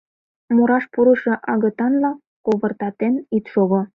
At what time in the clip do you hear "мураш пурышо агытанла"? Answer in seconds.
0.55-2.11